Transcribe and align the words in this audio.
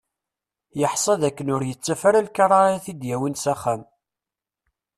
Yeḥsa 0.79 1.13
d 1.21 1.23
akken 1.29 1.51
ur 1.55 1.61
yettaf 1.65 2.01
ara 2.09 2.25
lkar 2.27 2.51
ara 2.59 2.83
t-id-yawin 2.85 3.35
s 3.37 3.45
axxam. 3.53 3.81